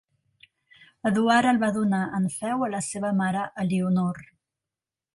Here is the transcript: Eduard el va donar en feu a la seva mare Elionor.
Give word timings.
Eduard 1.09 1.51
el 1.51 1.61
va 1.65 1.69
donar 1.77 2.01
en 2.21 2.27
feu 2.39 2.67
a 2.69 2.73
la 2.77 2.83
seva 2.89 3.15
mare 3.23 3.47
Elionor. 3.67 4.27